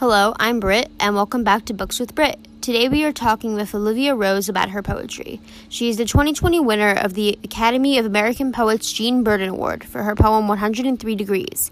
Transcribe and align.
Hello, 0.00 0.32
I'm 0.40 0.60
Britt, 0.60 0.90
and 0.98 1.14
welcome 1.14 1.44
back 1.44 1.66
to 1.66 1.74
Books 1.74 2.00
with 2.00 2.14
Britt. 2.14 2.38
Today 2.62 2.88
we 2.88 3.04
are 3.04 3.12
talking 3.12 3.54
with 3.54 3.74
Olivia 3.74 4.14
Rose 4.14 4.48
about 4.48 4.70
her 4.70 4.80
poetry. 4.80 5.42
She 5.68 5.90
is 5.90 5.98
the 5.98 6.06
2020 6.06 6.58
winner 6.58 6.94
of 6.94 7.12
the 7.12 7.38
Academy 7.44 7.98
of 7.98 8.06
American 8.06 8.50
Poets 8.50 8.90
Jean 8.90 9.22
Burden 9.22 9.50
Award 9.50 9.84
for 9.84 10.04
her 10.04 10.14
poem 10.14 10.48
103 10.48 11.14
Degrees. 11.16 11.70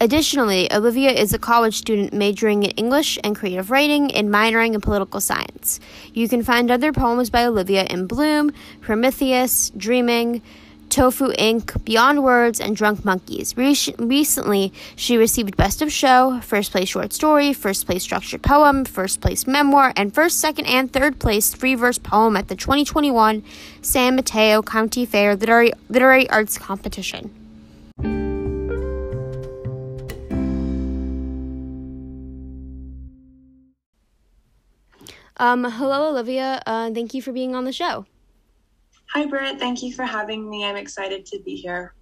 Additionally, 0.00 0.68
Olivia 0.72 1.12
is 1.12 1.32
a 1.32 1.38
college 1.38 1.76
student 1.76 2.12
majoring 2.12 2.64
in 2.64 2.72
English 2.72 3.16
and 3.22 3.36
creative 3.36 3.70
writing 3.70 4.12
and 4.12 4.28
minoring 4.28 4.74
in 4.74 4.80
political 4.80 5.20
science. 5.20 5.78
You 6.12 6.28
can 6.28 6.42
find 6.42 6.72
other 6.72 6.92
poems 6.92 7.30
by 7.30 7.44
Olivia 7.44 7.84
in 7.84 8.08
Bloom, 8.08 8.50
Prometheus, 8.80 9.70
Dreaming, 9.76 10.42
Tofu 10.90 11.32
Ink, 11.38 11.72
Beyond 11.84 12.22
Words, 12.22 12.60
and 12.60 12.76
Drunk 12.76 13.04
Monkeys. 13.04 13.56
Re- 13.56 13.76
recently, 13.98 14.72
she 14.96 15.16
received 15.16 15.56
Best 15.56 15.82
of 15.82 15.92
Show, 15.92 16.40
First 16.40 16.72
Place 16.72 16.88
Short 16.88 17.12
Story, 17.12 17.52
First 17.52 17.86
Place 17.86 18.02
Structured 18.02 18.42
Poem, 18.42 18.84
First 18.84 19.20
Place 19.20 19.46
Memoir, 19.46 19.92
and 19.96 20.14
First, 20.14 20.38
Second, 20.38 20.66
and 20.66 20.92
Third 20.92 21.18
Place 21.18 21.54
Free 21.54 21.74
Verse 21.74 21.98
Poem 21.98 22.36
at 22.36 22.48
the 22.48 22.56
2021 22.56 23.42
San 23.82 24.16
Mateo 24.16 24.62
County 24.62 25.04
Fair 25.06 25.36
Literary, 25.36 25.72
Literary 25.88 26.28
Arts 26.30 26.58
Competition. 26.58 27.30
Um, 35.40 35.64
hello, 35.64 36.08
Olivia. 36.08 36.60
Uh, 36.66 36.90
thank 36.90 37.14
you 37.14 37.22
for 37.22 37.32
being 37.32 37.54
on 37.54 37.64
the 37.64 37.72
show. 37.72 38.06
Hi, 39.12 39.26
Britt. 39.26 39.58
Thank 39.58 39.82
you 39.82 39.92
for 39.92 40.04
having 40.04 40.48
me. 40.48 40.64
I'm 40.64 40.76
excited 40.76 41.24
to 41.26 41.40
be 41.40 41.56
here. 41.56 41.94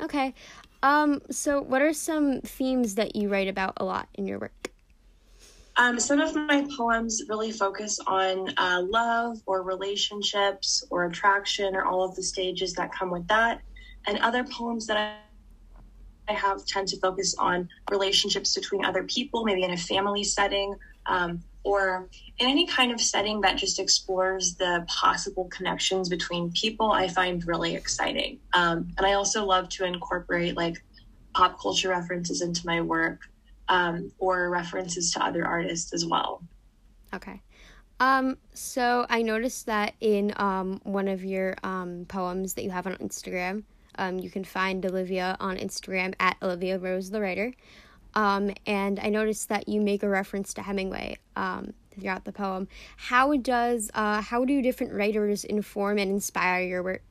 Okay. 0.00 0.34
Um, 0.82 1.20
so, 1.30 1.60
what 1.60 1.82
are 1.82 1.92
some 1.92 2.40
themes 2.40 2.94
that 2.94 3.16
you 3.16 3.28
write 3.28 3.48
about 3.48 3.74
a 3.78 3.84
lot 3.84 4.08
in 4.14 4.26
your 4.26 4.38
work? 4.38 4.70
Um, 5.78 6.00
some 6.00 6.20
of 6.20 6.34
my 6.34 6.66
poems 6.76 7.22
really 7.28 7.52
focus 7.52 7.98
on 8.06 8.52
uh, 8.56 8.82
love 8.88 9.38
or 9.44 9.62
relationships 9.62 10.82
or 10.90 11.04
attraction 11.04 11.76
or 11.76 11.84
all 11.84 12.02
of 12.02 12.16
the 12.16 12.22
stages 12.22 12.72
that 12.74 12.92
come 12.92 13.10
with 13.10 13.26
that. 13.28 13.60
And 14.06 14.18
other 14.18 14.44
poems 14.44 14.86
that 14.86 14.96
I 14.96 15.16
I 16.28 16.32
have 16.32 16.64
tend 16.66 16.88
to 16.88 16.98
focus 16.98 17.34
on 17.38 17.68
relationships 17.90 18.54
between 18.54 18.84
other 18.84 19.04
people, 19.04 19.44
maybe 19.44 19.62
in 19.62 19.70
a 19.70 19.76
family 19.76 20.24
setting, 20.24 20.74
um, 21.06 21.42
or 21.66 22.08
in 22.38 22.46
any 22.46 22.64
kind 22.64 22.92
of 22.92 23.00
setting 23.00 23.40
that 23.40 23.56
just 23.56 23.80
explores 23.80 24.54
the 24.54 24.84
possible 24.86 25.46
connections 25.46 26.08
between 26.08 26.52
people, 26.52 26.92
I 26.92 27.08
find 27.08 27.44
really 27.44 27.74
exciting. 27.74 28.38
Um, 28.54 28.92
and 28.96 29.04
I 29.04 29.14
also 29.14 29.44
love 29.44 29.68
to 29.70 29.84
incorporate 29.84 30.56
like 30.56 30.76
pop 31.34 31.60
culture 31.60 31.88
references 31.88 32.40
into 32.40 32.64
my 32.64 32.80
work 32.80 33.18
um, 33.68 34.12
or 34.20 34.48
references 34.48 35.10
to 35.14 35.24
other 35.24 35.44
artists 35.44 35.92
as 35.92 36.06
well. 36.06 36.40
Okay. 37.12 37.42
Um, 37.98 38.38
so 38.54 39.04
I 39.10 39.22
noticed 39.22 39.66
that 39.66 39.94
in 40.00 40.34
um, 40.36 40.80
one 40.84 41.08
of 41.08 41.24
your 41.24 41.56
um, 41.64 42.04
poems 42.06 42.54
that 42.54 42.62
you 42.62 42.70
have 42.70 42.86
on 42.86 42.94
Instagram, 42.98 43.64
um, 43.98 44.20
you 44.20 44.30
can 44.30 44.44
find 44.44 44.86
Olivia 44.86 45.36
on 45.40 45.56
Instagram 45.56 46.14
at 46.20 46.36
Olivia 46.42 46.78
Rose 46.78 47.10
the 47.10 47.20
Writer. 47.20 47.52
Um, 48.16 48.50
and 48.66 48.98
I 48.98 49.10
noticed 49.10 49.50
that 49.50 49.68
you 49.68 49.80
make 49.80 50.02
a 50.02 50.08
reference 50.08 50.54
to 50.54 50.62
Hemingway 50.62 51.18
um, 51.36 51.74
throughout 51.90 52.24
the 52.24 52.32
poem. 52.32 52.66
How 52.96 53.36
does 53.36 53.90
uh, 53.94 54.22
how 54.22 54.44
do 54.44 54.60
different 54.62 54.94
writers 54.94 55.44
inform 55.44 55.98
and 55.98 56.10
inspire 56.10 56.62
your 56.62 56.82
work? 56.82 57.02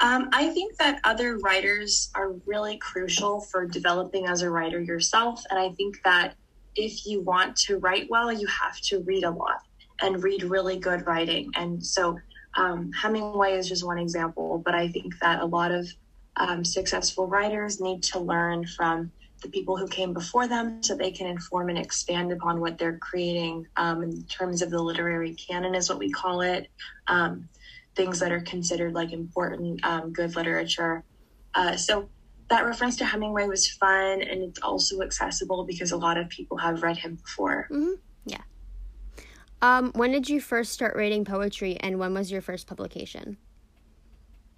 Um, 0.00 0.28
I 0.32 0.50
think 0.50 0.76
that 0.76 1.00
other 1.02 1.38
writers 1.38 2.10
are 2.14 2.34
really 2.46 2.78
crucial 2.78 3.40
for 3.40 3.66
developing 3.66 4.26
as 4.26 4.42
a 4.42 4.50
writer 4.50 4.80
yourself, 4.80 5.42
and 5.50 5.58
I 5.58 5.70
think 5.70 6.00
that 6.04 6.36
if 6.76 7.04
you 7.04 7.20
want 7.20 7.56
to 7.56 7.78
write 7.78 8.08
well, 8.08 8.32
you 8.32 8.46
have 8.46 8.80
to 8.82 9.00
read 9.00 9.24
a 9.24 9.30
lot 9.30 9.62
and 10.00 10.22
read 10.22 10.44
really 10.44 10.78
good 10.78 11.04
writing. 11.04 11.50
And 11.56 11.84
so 11.84 12.16
um, 12.56 12.92
Hemingway 12.92 13.54
is 13.54 13.68
just 13.68 13.84
one 13.84 13.98
example, 13.98 14.62
but 14.64 14.76
I 14.76 14.86
think 14.86 15.18
that 15.18 15.40
a 15.40 15.46
lot 15.46 15.72
of 15.72 15.88
um, 16.36 16.64
successful 16.64 17.26
writers 17.26 17.80
need 17.80 18.04
to 18.04 18.20
learn 18.20 18.64
from 18.64 19.10
the 19.40 19.48
people 19.48 19.76
who 19.76 19.86
came 19.86 20.12
before 20.12 20.48
them 20.48 20.82
so 20.82 20.96
they 20.96 21.10
can 21.10 21.26
inform 21.26 21.68
and 21.68 21.78
expand 21.78 22.32
upon 22.32 22.60
what 22.60 22.78
they're 22.78 22.98
creating 22.98 23.66
um, 23.76 24.02
in 24.02 24.22
terms 24.24 24.62
of 24.62 24.70
the 24.70 24.80
literary 24.80 25.34
canon 25.34 25.74
is 25.74 25.88
what 25.88 25.98
we 25.98 26.10
call 26.10 26.40
it. 26.40 26.68
Um, 27.06 27.48
things 27.94 28.20
that 28.20 28.30
are 28.30 28.40
considered 28.40 28.94
like 28.94 29.12
important 29.12 29.84
um, 29.84 30.12
good 30.12 30.36
literature. 30.36 31.02
Uh, 31.54 31.76
so 31.76 32.08
that 32.48 32.64
reference 32.64 32.96
to 32.96 33.04
hemingway 33.04 33.46
was 33.46 33.68
fun 33.68 34.22
and 34.22 34.42
it's 34.42 34.60
also 34.60 35.02
accessible 35.02 35.64
because 35.64 35.92
a 35.92 35.96
lot 35.96 36.16
of 36.16 36.28
people 36.28 36.56
have 36.56 36.82
read 36.82 36.96
him 36.96 37.16
before. 37.16 37.68
Mm-hmm. 37.70 37.92
yeah. 38.26 38.42
Um, 39.60 39.90
when 39.94 40.12
did 40.12 40.28
you 40.28 40.40
first 40.40 40.72
start 40.72 40.96
writing 40.96 41.24
poetry 41.24 41.76
and 41.80 41.98
when 41.98 42.14
was 42.14 42.30
your 42.30 42.40
first 42.40 42.66
publication 42.66 43.36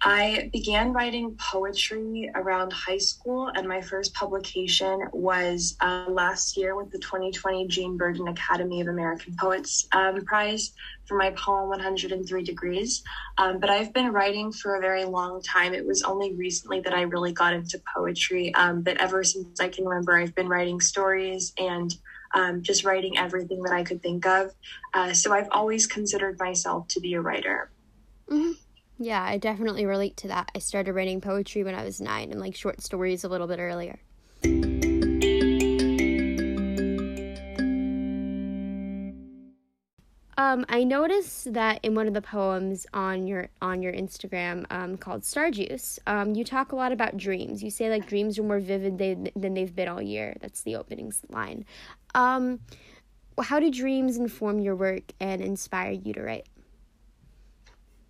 I 0.03 0.49
began 0.51 0.93
writing 0.93 1.37
poetry 1.37 2.31
around 2.33 2.73
high 2.73 2.97
school, 2.97 3.51
and 3.53 3.67
my 3.67 3.81
first 3.81 4.15
publication 4.15 5.07
was 5.13 5.77
uh, 5.79 6.05
last 6.09 6.57
year 6.57 6.75
with 6.75 6.89
the 6.89 6.97
2020 6.97 7.67
Jean 7.67 7.97
Burden 7.97 8.27
Academy 8.27 8.81
of 8.81 8.87
American 8.87 9.35
Poets 9.39 9.87
um, 9.91 10.25
Prize 10.25 10.73
for 11.05 11.17
my 11.17 11.29
poem 11.31 11.69
103 11.69 12.43
Degrees. 12.43 13.03
Um, 13.37 13.59
but 13.59 13.69
I've 13.69 13.93
been 13.93 14.11
writing 14.11 14.51
for 14.51 14.75
a 14.75 14.81
very 14.81 15.05
long 15.05 15.39
time. 15.43 15.75
It 15.75 15.85
was 15.85 16.01
only 16.01 16.33
recently 16.33 16.79
that 16.81 16.93
I 16.93 17.01
really 17.03 17.31
got 17.31 17.53
into 17.53 17.79
poetry, 17.95 18.51
um, 18.55 18.81
but 18.81 18.97
ever 18.97 19.23
since 19.23 19.59
I 19.59 19.67
can 19.67 19.85
remember, 19.85 20.17
I've 20.17 20.33
been 20.33 20.49
writing 20.49 20.81
stories 20.81 21.53
and 21.59 21.93
um, 22.33 22.63
just 22.63 22.83
writing 22.83 23.19
everything 23.19 23.61
that 23.63 23.73
I 23.73 23.83
could 23.83 24.01
think 24.01 24.25
of. 24.25 24.51
Uh, 24.95 25.13
so 25.13 25.31
I've 25.31 25.49
always 25.51 25.85
considered 25.85 26.39
myself 26.39 26.87
to 26.87 26.99
be 26.99 27.13
a 27.13 27.21
writer. 27.21 27.69
Mm-hmm. 28.27 28.53
Yeah, 29.03 29.23
I 29.23 29.39
definitely 29.39 29.87
relate 29.87 30.15
to 30.17 30.27
that. 30.27 30.51
I 30.53 30.59
started 30.59 30.93
writing 30.93 31.21
poetry 31.21 31.63
when 31.63 31.73
I 31.73 31.83
was 31.83 31.99
nine 31.99 32.29
and 32.29 32.39
like 32.39 32.53
short 32.53 32.81
stories 32.81 33.23
a 33.23 33.29
little 33.29 33.47
bit 33.47 33.57
earlier. 33.57 33.97
Um, 40.37 40.65
I 40.69 40.83
noticed 40.83 41.51
that 41.53 41.79
in 41.81 41.95
one 41.95 42.07
of 42.07 42.13
the 42.13 42.21
poems 42.21 42.85
on 42.93 43.25
your 43.25 43.49
on 43.59 43.81
your 43.81 43.91
Instagram 43.91 44.67
um, 44.69 44.97
called 44.97 45.25
Star 45.25 45.49
Juice, 45.49 45.97
um, 46.05 46.35
you 46.35 46.43
talk 46.43 46.71
a 46.71 46.75
lot 46.75 46.91
about 46.91 47.17
dreams. 47.17 47.63
You 47.63 47.71
say 47.71 47.89
like 47.89 48.05
dreams 48.05 48.37
are 48.37 48.43
more 48.43 48.59
vivid 48.59 48.99
they, 48.99 49.15
than 49.35 49.55
they've 49.55 49.75
been 49.75 49.87
all 49.87 50.01
year. 50.01 50.35
That's 50.41 50.61
the 50.61 50.75
opening 50.75 51.11
line. 51.29 51.65
Um, 52.13 52.59
how 53.41 53.59
do 53.59 53.71
dreams 53.71 54.17
inform 54.17 54.59
your 54.59 54.75
work 54.75 55.11
and 55.19 55.41
inspire 55.41 55.91
you 55.91 56.13
to 56.13 56.21
write? 56.21 56.45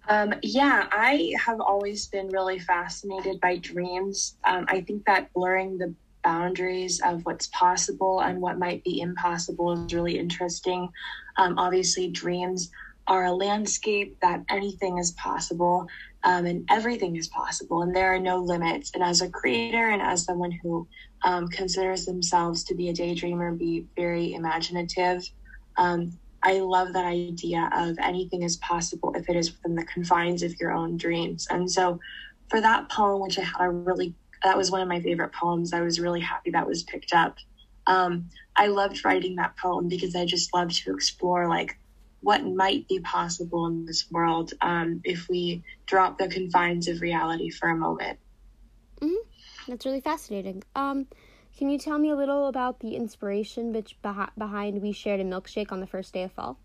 Um, 0.07 0.33
yeah, 0.41 0.87
I 0.91 1.33
have 1.45 1.61
always 1.61 2.07
been 2.07 2.27
really 2.29 2.59
fascinated 2.59 3.39
by 3.39 3.57
dreams. 3.57 4.35
Um, 4.43 4.65
I 4.67 4.81
think 4.81 5.05
that 5.05 5.31
blurring 5.33 5.77
the 5.77 5.93
boundaries 6.23 7.01
of 7.03 7.25
what's 7.25 7.47
possible 7.47 8.21
and 8.21 8.41
what 8.41 8.59
might 8.59 8.83
be 8.83 9.01
impossible 9.01 9.85
is 9.85 9.93
really 9.93 10.17
interesting. 10.17 10.89
Um, 11.37 11.57
obviously, 11.57 12.09
dreams 12.09 12.69
are 13.07 13.25
a 13.25 13.31
landscape 13.31 14.17
that 14.21 14.43
anything 14.49 14.97
is 14.97 15.11
possible 15.11 15.87
um, 16.23 16.45
and 16.45 16.67
everything 16.69 17.15
is 17.15 17.27
possible, 17.29 17.81
and 17.81 17.95
there 17.95 18.13
are 18.13 18.19
no 18.19 18.37
limits. 18.37 18.91
And 18.93 19.03
as 19.03 19.21
a 19.21 19.29
creator 19.29 19.89
and 19.89 20.01
as 20.01 20.23
someone 20.23 20.51
who 20.51 20.87
um, 21.23 21.47
considers 21.47 22.05
themselves 22.05 22.63
to 22.65 22.75
be 22.75 22.89
a 22.89 22.93
daydreamer, 22.93 23.57
be 23.57 23.85
very 23.95 24.33
imaginative. 24.33 25.23
Um, 25.77 26.19
I 26.43 26.59
love 26.59 26.93
that 26.93 27.05
idea 27.05 27.69
of 27.73 27.97
anything 27.99 28.43
is 28.43 28.57
possible 28.57 29.13
if 29.15 29.29
it 29.29 29.35
is 29.35 29.51
within 29.51 29.75
the 29.75 29.85
confines 29.85 30.43
of 30.43 30.59
your 30.59 30.71
own 30.71 30.97
dreams. 30.97 31.47
And 31.49 31.69
so 31.69 31.99
for 32.49 32.59
that 32.61 32.89
poem, 32.89 33.21
which 33.21 33.37
I 33.37 33.43
had 33.43 33.61
a 33.61 33.69
really, 33.69 34.15
that 34.43 34.57
was 34.57 34.71
one 34.71 34.81
of 34.81 34.87
my 34.87 35.01
favorite 35.01 35.33
poems. 35.33 35.73
I 35.73 35.81
was 35.81 35.99
really 35.99 36.21
happy 36.21 36.51
that 36.51 36.67
was 36.67 36.83
picked 36.83 37.13
up. 37.13 37.37
Um, 37.87 38.29
I 38.55 38.67
loved 38.67 39.05
writing 39.05 39.35
that 39.35 39.55
poem 39.57 39.87
because 39.87 40.15
I 40.15 40.25
just 40.25 40.53
love 40.53 40.71
to 40.73 40.93
explore 40.93 41.47
like 41.47 41.77
what 42.21 42.45
might 42.45 42.87
be 42.87 42.99
possible 42.99 43.65
in 43.67 43.85
this 43.85 44.09
world 44.11 44.53
um, 44.61 45.01
if 45.03 45.27
we 45.29 45.63
drop 45.85 46.17
the 46.17 46.27
confines 46.27 46.87
of 46.87 47.01
reality 47.01 47.49
for 47.49 47.69
a 47.69 47.75
moment. 47.75 48.19
Mm-hmm. 49.01 49.71
That's 49.71 49.85
really 49.85 50.01
fascinating. 50.01 50.63
Um, 50.75 51.07
can 51.57 51.69
you 51.69 51.77
tell 51.77 51.99
me 51.99 52.09
a 52.09 52.15
little 52.15 52.47
about 52.47 52.79
the 52.79 52.95
inspiration 52.95 53.73
which 53.73 53.95
behind 54.01 54.81
We 54.81 54.91
Shared 54.91 55.19
a 55.19 55.23
Milkshake 55.23 55.71
on 55.71 55.79
the 55.79 55.87
First 55.87 56.13
Day 56.13 56.23
of 56.23 56.31
Fall, 56.31 56.57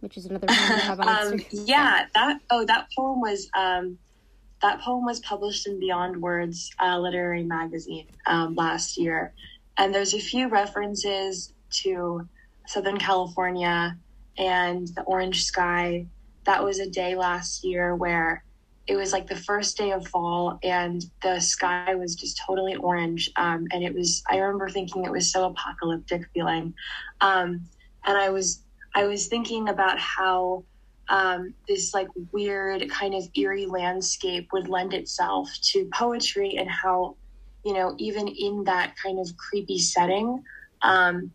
which 0.00 0.16
is 0.16 0.26
another 0.26 0.46
poem 0.46 0.70
you 0.70 0.76
have 0.76 1.00
on 1.00 1.08
um, 1.32 1.40
Yeah, 1.50 2.06
that 2.14 2.40
oh 2.50 2.64
that 2.64 2.88
poem 2.96 3.20
was 3.20 3.48
um, 3.56 3.98
that 4.62 4.80
poem 4.80 5.04
was 5.04 5.20
published 5.20 5.66
in 5.66 5.78
Beyond 5.80 6.20
Words 6.20 6.70
uh, 6.80 6.98
literary 6.98 7.44
magazine 7.44 8.06
um, 8.26 8.54
last 8.54 8.98
year, 8.98 9.32
and 9.78 9.94
there's 9.94 10.14
a 10.14 10.20
few 10.20 10.48
references 10.48 11.52
to 11.82 12.28
Southern 12.66 12.98
California 12.98 13.96
and 14.38 14.88
the 14.88 15.02
orange 15.02 15.44
sky. 15.44 16.06
That 16.44 16.62
was 16.62 16.78
a 16.78 16.88
day 16.88 17.16
last 17.16 17.64
year 17.64 17.96
where 17.96 18.44
it 18.86 18.96
was 18.96 19.12
like 19.12 19.26
the 19.26 19.36
first 19.36 19.76
day 19.76 19.90
of 19.90 20.06
fall 20.06 20.58
and 20.62 21.02
the 21.22 21.40
sky 21.40 21.94
was 21.94 22.14
just 22.14 22.40
totally 22.46 22.76
orange 22.76 23.30
um, 23.36 23.66
and 23.72 23.82
it 23.82 23.94
was 23.94 24.22
i 24.28 24.36
remember 24.36 24.68
thinking 24.68 25.04
it 25.04 25.10
was 25.10 25.30
so 25.30 25.46
apocalyptic 25.46 26.28
feeling. 26.32 26.74
Um, 27.20 27.66
and 28.04 28.16
i 28.16 28.28
was 28.28 28.62
i 28.94 29.04
was 29.04 29.26
thinking 29.26 29.68
about 29.68 29.98
how 29.98 30.64
um, 31.08 31.54
this 31.68 31.94
like 31.94 32.08
weird 32.32 32.90
kind 32.90 33.14
of 33.14 33.28
eerie 33.36 33.66
landscape 33.66 34.48
would 34.52 34.68
lend 34.68 34.92
itself 34.92 35.48
to 35.72 35.88
poetry 35.94 36.56
and 36.56 36.68
how 36.68 37.16
you 37.64 37.72
know 37.74 37.94
even 37.98 38.26
in 38.28 38.64
that 38.64 38.94
kind 39.02 39.20
of 39.20 39.28
creepy 39.36 39.78
setting 39.78 40.42
um, 40.82 41.30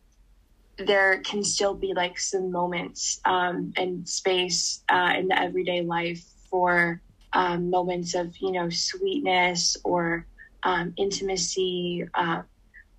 there 0.78 1.20
can 1.20 1.44
still 1.44 1.74
be 1.74 1.94
like 1.94 2.20
some 2.20 2.52
moments 2.52 3.20
um, 3.26 3.72
and 3.78 4.08
space 4.08 4.84
uh, 4.90 5.14
in 5.18 5.28
the 5.28 5.40
everyday 5.40 5.82
life 5.82 6.24
for 6.50 7.02
um, 7.34 7.70
moments 7.70 8.16
of 8.16 8.36
you 8.38 8.52
know 8.52 8.70
sweetness 8.70 9.78
or 9.84 10.26
um, 10.64 10.94
intimacy 10.98 12.06
uh, 12.14 12.42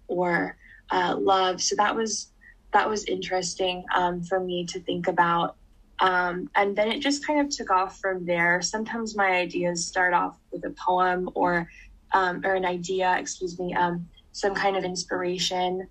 or 0.09 0.57
uh, 0.91 1.17
love. 1.19 1.61
So 1.61 1.77
that 1.77 1.95
was 1.95 2.33
that 2.73 2.89
was 2.89 3.05
interesting 3.05 3.85
um, 3.95 4.23
for 4.23 4.41
me 4.41 4.65
to 4.67 4.81
think 4.81 5.09
about. 5.09 5.57
Um, 6.01 6.51
and 6.57 6.75
then 6.75 6.91
it 6.91 7.01
just 7.01 7.25
kind 7.25 7.41
of 7.41 7.49
took 7.49 7.71
off 7.71 8.01
from 8.01 8.25
there. 8.25 8.61
Sometimes 8.61 9.15
my 9.15 9.29
ideas 9.29 9.87
start 9.87 10.15
off 10.15 10.37
with 10.51 10.65
a 10.65 10.71
poem 10.71 11.31
or 11.35 11.69
um, 12.13 12.45
or 12.45 12.55
an 12.55 12.65
idea, 12.65 13.17
excuse 13.19 13.59
me, 13.59 13.75
um, 13.75 14.09
some 14.33 14.55
kind 14.55 14.77
of 14.77 14.85
inspiration 14.85 15.89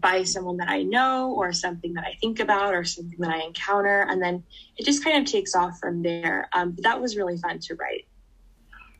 by 0.00 0.22
someone 0.22 0.56
that 0.58 0.68
I 0.68 0.82
know 0.82 1.32
or 1.32 1.52
something 1.52 1.94
that 1.94 2.04
I 2.04 2.14
think 2.20 2.40
about 2.40 2.74
or 2.74 2.84
something 2.84 3.18
that 3.18 3.30
I 3.30 3.42
encounter. 3.42 4.06
And 4.08 4.22
then 4.22 4.42
it 4.76 4.84
just 4.84 5.04
kind 5.04 5.18
of 5.18 5.30
takes 5.30 5.54
off 5.54 5.78
from 5.78 6.02
there. 6.02 6.48
Um, 6.52 6.72
but 6.72 6.84
that 6.84 7.00
was 7.00 7.16
really 7.16 7.36
fun 7.38 7.58
to 7.60 7.74
write. 7.74 8.06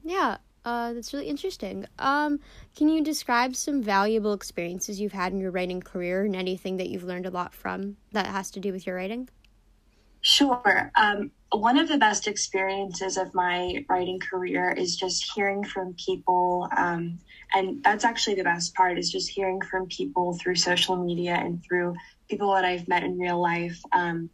Yeah, 0.04 0.38
uh, 0.64 0.92
that's 0.92 1.12
really 1.12 1.28
interesting. 1.28 1.86
Um, 1.98 2.40
can 2.76 2.88
you 2.88 3.02
describe 3.02 3.56
some 3.56 3.82
valuable 3.82 4.32
experiences 4.32 5.00
you've 5.00 5.12
had 5.12 5.32
in 5.32 5.40
your 5.40 5.50
writing 5.50 5.80
career 5.80 6.24
and 6.24 6.36
anything 6.36 6.76
that 6.76 6.88
you've 6.88 7.04
learned 7.04 7.26
a 7.26 7.30
lot 7.30 7.54
from 7.54 7.96
that 8.12 8.26
has 8.26 8.50
to 8.52 8.60
do 8.60 8.72
with 8.72 8.86
your 8.86 8.96
writing? 8.96 9.28
Sure. 10.20 10.90
Um, 10.94 11.32
one 11.52 11.78
of 11.78 11.88
the 11.88 11.98
best 11.98 12.26
experiences 12.26 13.16
of 13.16 13.34
my 13.34 13.84
writing 13.88 14.18
career 14.18 14.70
is 14.70 14.96
just 14.96 15.32
hearing 15.34 15.64
from 15.64 15.94
people. 15.94 16.68
Um, 16.76 17.18
and 17.54 17.82
that's 17.82 18.04
actually 18.04 18.36
the 18.36 18.44
best 18.44 18.74
part 18.74 18.98
is 18.98 19.10
just 19.10 19.28
hearing 19.28 19.60
from 19.60 19.86
people 19.86 20.38
through 20.38 20.56
social 20.56 20.96
media 20.96 21.34
and 21.34 21.62
through 21.62 21.94
people 22.28 22.54
that 22.54 22.64
I've 22.64 22.88
met 22.88 23.02
in 23.02 23.18
real 23.18 23.40
life. 23.40 23.78
Um, 23.92 24.30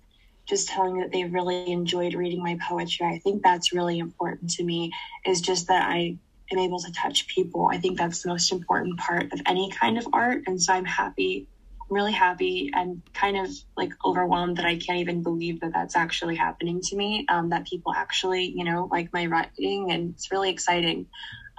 just 0.49 0.69
telling 0.69 0.99
that 0.99 1.12
they 1.12 1.25
really 1.25 1.70
enjoyed 1.70 2.15
reading 2.15 2.43
my 2.43 2.59
poetry. 2.67 3.06
I 3.06 3.19
think 3.19 3.43
that's 3.43 3.73
really 3.75 3.99
important 3.99 4.50
to 4.53 4.64
me 4.64 4.91
is 5.26 5.43
just 5.43 5.69
that 5.69 5.91
I 5.91 6.17
am 6.50 6.59
able 6.59 6.79
to 6.79 6.93
touch 6.93 7.26
people. 7.26 7.69
I 7.71 7.76
think 7.76 7.99
that's 7.99 8.23
the 8.23 8.31
most 8.31 8.50
important 8.50 8.99
part 8.99 9.31
of 9.32 9.43
any 9.44 9.71
kind 9.71 9.99
of 9.99 10.09
art. 10.12 10.44
And 10.47 10.61
so 10.61 10.73
I'm 10.73 10.87
happy 10.87 11.47
really 11.90 12.12
happy 12.12 12.70
and 12.75 13.02
kind 13.14 13.37
of 13.37 13.50
like 13.76 13.93
overwhelmed 14.05 14.56
that 14.58 14.67
I 14.67 14.76
can't 14.79 14.99
even 14.99 15.23
believe 15.23 15.61
that 15.61 15.73
that's 15.73 15.96
actually 15.96 16.37
happening 16.37 16.81
to 16.82 16.96
me. 16.96 17.25
Um, 17.29 17.49
that 17.50 17.67
people 17.67 17.93
actually, 17.94 18.52
you 18.56 18.64
know, 18.64 18.88
like 18.90 19.12
my 19.12 19.26
writing, 19.26 19.90
and 19.90 20.14
it's 20.14 20.31
really 20.31 20.50
exciting. 20.50 21.06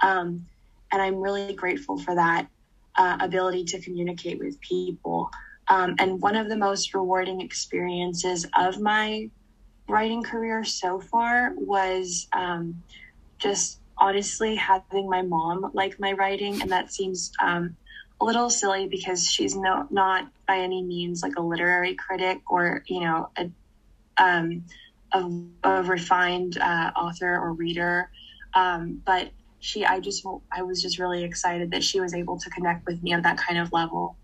Um, 0.02 0.46
and 0.92 1.00
I'm 1.02 1.16
really 1.16 1.52
grateful 1.54 1.98
for 1.98 2.14
that 2.14 2.48
uh, 2.96 3.18
ability 3.20 3.64
to 3.64 3.80
communicate 3.80 4.38
with 4.38 4.60
people. 4.60 5.30
Um, 5.68 5.94
and 5.98 6.20
one 6.20 6.36
of 6.36 6.48
the 6.48 6.56
most 6.56 6.94
rewarding 6.94 7.40
experiences 7.40 8.46
of 8.58 8.80
my 8.80 9.30
writing 9.88 10.22
career 10.22 10.64
so 10.64 11.00
far 11.00 11.52
was 11.56 12.28
um, 12.32 12.82
just 13.38 13.80
honestly 13.98 14.56
having 14.56 15.08
my 15.08 15.22
mom 15.22 15.70
like 15.74 16.00
my 16.00 16.12
writing, 16.12 16.60
and 16.62 16.70
that 16.70 16.92
seems 16.92 17.32
um, 17.42 17.76
a 18.20 18.24
little 18.24 18.50
silly 18.50 18.86
because 18.86 19.26
she's 19.26 19.56
no, 19.56 19.86
not 19.90 20.28
by 20.46 20.58
any 20.58 20.82
means 20.82 21.22
like 21.22 21.36
a 21.36 21.42
literary 21.42 21.94
critic 21.94 22.40
or, 22.48 22.84
you 22.86 23.00
know, 23.00 23.30
a, 23.36 23.50
um, 24.18 24.64
a, 25.12 25.30
a 25.64 25.82
refined 25.82 26.58
uh, 26.58 26.92
author 26.96 27.34
or 27.34 27.52
reader. 27.52 28.10
Um, 28.54 29.02
but 29.06 29.30
she, 29.60 29.84
I 29.84 30.00
just, 30.00 30.26
I 30.52 30.62
was 30.62 30.82
just 30.82 30.98
really 30.98 31.24
excited 31.24 31.70
that 31.70 31.82
she 31.82 32.00
was 32.00 32.14
able 32.14 32.38
to 32.38 32.50
connect 32.50 32.86
with 32.86 33.02
me 33.02 33.14
on 33.14 33.22
that 33.22 33.38
kind 33.38 33.58
of 33.58 33.72
level. 33.72 34.16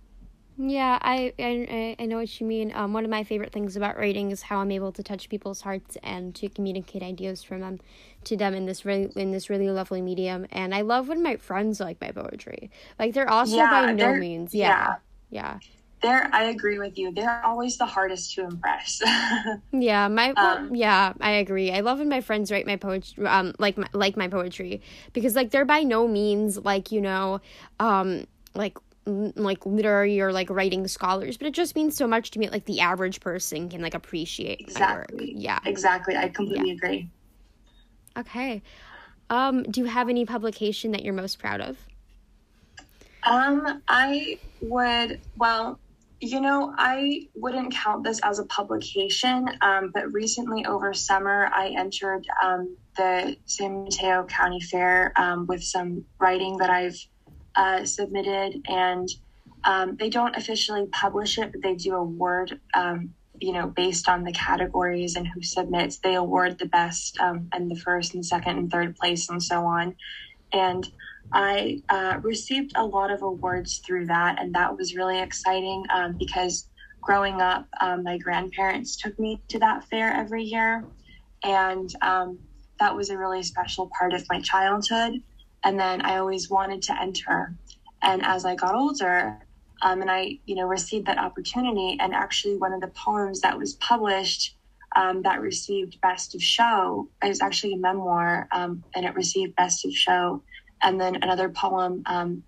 Yeah, 0.58 0.98
I, 1.02 1.34
I 1.38 1.96
I 1.98 2.06
know 2.06 2.16
what 2.16 2.40
you 2.40 2.46
mean. 2.46 2.72
Um, 2.74 2.94
one 2.94 3.04
of 3.04 3.10
my 3.10 3.24
favorite 3.24 3.52
things 3.52 3.76
about 3.76 3.98
writing 3.98 4.30
is 4.30 4.42
how 4.42 4.58
I'm 4.60 4.70
able 4.70 4.90
to 4.92 5.02
touch 5.02 5.28
people's 5.28 5.60
hearts 5.60 5.98
and 6.02 6.34
to 6.36 6.48
communicate 6.48 7.02
ideas 7.02 7.42
from 7.42 7.60
them 7.60 7.78
to 8.24 8.38
them 8.38 8.54
in 8.54 8.64
this 8.64 8.84
really 8.86 9.12
in 9.16 9.32
this 9.32 9.50
really 9.50 9.68
lovely 9.70 10.00
medium. 10.00 10.46
And 10.50 10.74
I 10.74 10.80
love 10.80 11.08
when 11.08 11.22
my 11.22 11.36
friends 11.36 11.78
like 11.78 12.00
my 12.00 12.10
poetry. 12.10 12.70
Like 12.98 13.12
they're 13.12 13.28
also 13.28 13.56
yeah, 13.56 13.66
by 13.66 13.84
no 13.86 14.14
means, 14.14 14.54
yeah, 14.54 14.94
yeah. 15.28 15.58
They're, 16.02 16.28
I 16.32 16.44
agree 16.44 16.78
with 16.78 16.98
you. 16.98 17.10
They're 17.12 17.44
always 17.44 17.78
the 17.78 17.86
hardest 17.86 18.34
to 18.34 18.44
impress. 18.44 19.00
yeah, 19.72 20.08
my 20.08 20.30
um, 20.36 20.74
yeah, 20.74 21.12
I 21.20 21.32
agree. 21.32 21.72
I 21.72 21.80
love 21.80 21.98
when 21.98 22.08
my 22.08 22.20
friends 22.20 22.50
write 22.52 22.66
my 22.66 22.76
poetry, 22.76 23.26
um, 23.26 23.52
like 23.58 23.76
my 23.76 23.88
like 23.92 24.16
my 24.16 24.28
poetry 24.28 24.80
because 25.12 25.34
like 25.34 25.50
they're 25.50 25.64
by 25.64 25.80
no 25.82 26.06
means 26.08 26.56
like 26.58 26.92
you 26.92 27.00
know, 27.00 27.40
um, 27.80 28.26
like 28.54 28.78
like 29.06 29.64
literary 29.64 30.20
or 30.20 30.32
like 30.32 30.50
writing 30.50 30.86
scholars, 30.88 31.36
but 31.36 31.46
it 31.46 31.54
just 31.54 31.76
means 31.76 31.96
so 31.96 32.06
much 32.06 32.32
to 32.32 32.38
me. 32.38 32.48
Like 32.48 32.64
the 32.64 32.80
average 32.80 33.20
person 33.20 33.68
can 33.68 33.80
like 33.80 33.94
appreciate 33.94 34.60
exactly. 34.60 35.32
Yeah, 35.36 35.60
exactly. 35.64 36.16
I 36.16 36.28
completely 36.28 36.68
yeah. 36.68 36.74
agree. 36.74 37.10
Okay. 38.18 38.62
Um, 39.30 39.62
do 39.64 39.80
you 39.80 39.86
have 39.86 40.08
any 40.08 40.24
publication 40.24 40.92
that 40.92 41.04
you're 41.04 41.14
most 41.14 41.38
proud 41.38 41.60
of? 41.60 41.76
Um, 43.24 43.82
I 43.88 44.38
would. 44.60 45.20
Well, 45.36 45.78
you 46.20 46.40
know, 46.40 46.74
I 46.76 47.28
wouldn't 47.34 47.74
count 47.74 48.04
this 48.04 48.20
as 48.20 48.38
a 48.38 48.44
publication, 48.46 49.48
um, 49.60 49.90
but 49.92 50.12
recently 50.12 50.64
over 50.64 50.94
summer, 50.94 51.50
I 51.52 51.74
entered 51.76 52.26
um, 52.42 52.76
the 52.96 53.36
San 53.44 53.84
Mateo 53.84 54.24
County 54.24 54.60
Fair 54.60 55.12
um, 55.16 55.46
with 55.46 55.62
some 55.62 56.04
writing 56.18 56.56
that 56.58 56.70
I've 56.70 56.96
uh, 57.56 57.84
submitted, 57.84 58.62
and 58.68 59.08
um, 59.64 59.96
they 59.96 60.08
don't 60.08 60.36
officially 60.36 60.86
publish 60.92 61.38
it, 61.38 61.52
but 61.52 61.62
they 61.62 61.74
do 61.74 61.94
award, 61.94 62.60
um, 62.74 63.14
you 63.40 63.52
know, 63.52 63.66
based 63.66 64.08
on 64.08 64.22
the 64.22 64.32
categories 64.32 65.16
and 65.16 65.26
who 65.26 65.42
submits. 65.42 65.98
They 65.98 66.14
award 66.14 66.58
the 66.58 66.66
best 66.66 67.18
um, 67.20 67.48
and 67.52 67.70
the 67.70 67.76
first 67.80 68.14
and 68.14 68.24
second 68.24 68.58
and 68.58 68.70
third 68.70 68.96
place 68.96 69.28
and 69.28 69.42
so 69.42 69.64
on. 69.64 69.94
And 70.52 70.88
I 71.32 71.82
uh, 71.88 72.18
received 72.22 72.72
a 72.76 72.84
lot 72.84 73.10
of 73.10 73.22
awards 73.22 73.78
through 73.78 74.06
that, 74.06 74.40
and 74.40 74.54
that 74.54 74.76
was 74.76 74.94
really 74.94 75.20
exciting 75.20 75.84
um, 75.92 76.16
because 76.16 76.68
growing 77.00 77.40
up, 77.40 77.66
um, 77.80 78.04
my 78.04 78.18
grandparents 78.18 78.96
took 78.96 79.18
me 79.18 79.40
to 79.48 79.58
that 79.58 79.84
fair 79.88 80.12
every 80.12 80.44
year, 80.44 80.84
and 81.42 81.92
um, 82.02 82.38
that 82.78 82.94
was 82.94 83.10
a 83.10 83.18
really 83.18 83.42
special 83.42 83.90
part 83.98 84.12
of 84.12 84.24
my 84.30 84.40
childhood. 84.40 85.22
And 85.66 85.80
then 85.80 86.00
I 86.00 86.18
always 86.18 86.48
wanted 86.48 86.80
to 86.82 86.98
enter. 86.98 87.52
And 88.00 88.24
as 88.24 88.44
I 88.44 88.54
got 88.54 88.76
older, 88.76 89.44
um, 89.82 90.00
and 90.00 90.08
I, 90.08 90.38
you 90.46 90.54
know, 90.54 90.64
received 90.64 91.06
that 91.08 91.18
opportunity, 91.18 91.96
and 91.98 92.14
actually 92.14 92.56
one 92.56 92.72
of 92.72 92.80
the 92.80 92.92
poems 93.04 93.40
that 93.40 93.58
was 93.58 93.74
published 93.74 94.56
um, 94.94 95.22
that 95.22 95.40
received 95.40 96.00
Best 96.00 96.36
of 96.36 96.42
Show 96.42 97.08
is 97.24 97.42
actually 97.42 97.74
a 97.74 97.78
memoir, 97.78 98.46
um, 98.52 98.84
and 98.94 99.04
it 99.04 99.16
received 99.16 99.56
Best 99.56 99.84
of 99.84 99.92
Show. 99.92 100.40
And 100.84 101.00
then 101.00 101.16
another 101.16 101.48
poem 101.48 102.04
um, 102.06 102.44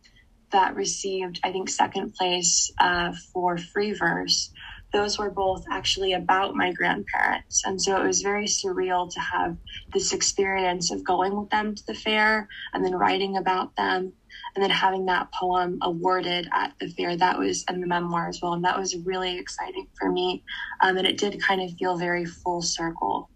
that 0.52 0.76
received, 0.76 1.40
I 1.42 1.50
think, 1.50 1.68
second 1.70 2.14
place 2.14 2.72
uh, 2.78 3.14
for 3.32 3.58
free 3.58 3.94
verse 3.94 4.52
those 4.92 5.18
were 5.18 5.30
both 5.30 5.64
actually 5.70 6.14
about 6.14 6.54
my 6.54 6.72
grandparents. 6.72 7.62
And 7.64 7.80
so 7.80 8.00
it 8.00 8.06
was 8.06 8.22
very 8.22 8.46
surreal 8.46 9.12
to 9.12 9.20
have 9.20 9.56
this 9.92 10.12
experience 10.12 10.90
of 10.90 11.04
going 11.04 11.38
with 11.38 11.50
them 11.50 11.74
to 11.74 11.86
the 11.86 11.94
fair 11.94 12.48
and 12.72 12.84
then 12.84 12.94
writing 12.94 13.36
about 13.36 13.76
them 13.76 14.12
and 14.54 14.62
then 14.62 14.70
having 14.70 15.06
that 15.06 15.30
poem 15.32 15.78
awarded 15.82 16.48
at 16.52 16.72
the 16.80 16.88
fair. 16.88 17.16
That 17.16 17.38
was, 17.38 17.64
in 17.68 17.80
the 17.80 17.86
memoir 17.86 18.28
as 18.28 18.40
well. 18.40 18.54
And 18.54 18.64
that 18.64 18.78
was 18.78 18.96
really 18.96 19.38
exciting 19.38 19.86
for 19.98 20.10
me. 20.10 20.42
Um, 20.80 20.96
and 20.96 21.06
it 21.06 21.18
did 21.18 21.40
kind 21.42 21.60
of 21.60 21.76
feel 21.76 21.96
very 21.96 22.24
full 22.24 22.62
circle. 22.62 23.28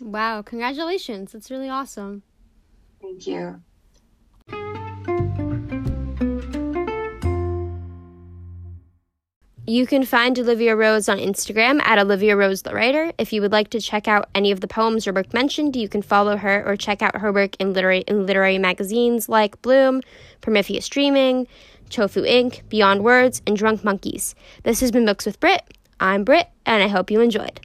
Wow. 0.00 0.42
Congratulations. 0.42 1.32
That's 1.32 1.50
really 1.50 1.68
awesome. 1.68 2.22
Thank 3.02 3.26
you. 3.26 3.62
You 9.68 9.86
can 9.86 10.02
find 10.06 10.38
Olivia 10.38 10.74
Rose 10.74 11.10
on 11.10 11.18
Instagram 11.18 11.82
at 11.82 11.98
Olivia 11.98 12.34
Rose 12.34 12.62
the 12.62 12.72
Writer. 12.72 13.12
If 13.18 13.34
you 13.34 13.42
would 13.42 13.52
like 13.52 13.68
to 13.68 13.82
check 13.82 14.08
out 14.08 14.30
any 14.34 14.50
of 14.50 14.62
the 14.62 14.66
poems 14.66 15.06
or 15.06 15.12
work 15.12 15.34
mentioned, 15.34 15.76
you 15.76 15.90
can 15.90 16.00
follow 16.00 16.38
her 16.38 16.66
or 16.66 16.74
check 16.74 17.02
out 17.02 17.16
her 17.18 17.30
work 17.30 17.54
in 17.58 17.74
literary, 17.74 18.02
in 18.08 18.24
literary 18.24 18.56
magazines 18.56 19.28
like 19.28 19.60
Bloom, 19.60 20.00
Prometheus 20.40 20.88
Dreaming, 20.88 21.46
Tofu 21.90 22.24
Ink, 22.24 22.62
Beyond 22.70 23.04
Words, 23.04 23.42
and 23.46 23.58
Drunk 23.58 23.84
Monkeys. 23.84 24.34
This 24.62 24.80
has 24.80 24.90
been 24.90 25.04
Books 25.04 25.26
with 25.26 25.38
Brit. 25.38 25.60
I'm 26.00 26.24
Brit, 26.24 26.48
and 26.64 26.82
I 26.82 26.88
hope 26.88 27.10
you 27.10 27.20
enjoyed. 27.20 27.60